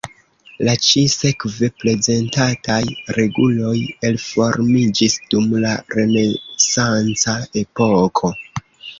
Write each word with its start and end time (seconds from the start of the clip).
La 0.67 0.73
ĉi-sekve 0.83 1.67
prezentataj 1.81 2.77
reguloj 3.17 3.73
elformiĝis 4.09 5.17
dum 5.33 5.53
la 5.65 5.73
renesanca 5.97 7.37
epoko. 7.63 8.31